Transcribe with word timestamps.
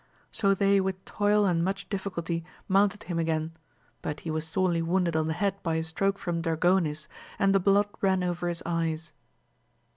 So 0.31 0.55
they 0.55 0.81
with 0.81 1.05
toil 1.05 1.45
and 1.45 1.63
much 1.63 1.87
difficulty 1.87 2.43
mounted 2.67 3.03
him 3.03 3.19
again, 3.19 3.51
but 4.01 4.21
he 4.21 4.31
was 4.31 4.47
sorely 4.47 4.81
wounded 4.81 5.15
on 5.15 5.27
the 5.27 5.33
head 5.33 5.61
by 5.61 5.75
a 5.75 5.83
stroke 5.83 6.17
from 6.17 6.41
Dragonis, 6.41 7.07
and 7.37 7.53
tiie 7.53 7.63
blood 7.63 7.89
ran 8.01 8.23
over 8.23 8.47
his 8.47 8.63
eyes. 8.65 9.13